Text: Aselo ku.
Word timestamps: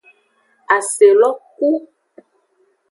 Aselo 0.75 1.29
ku. 1.55 1.67